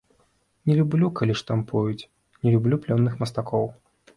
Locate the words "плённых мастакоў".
2.87-3.71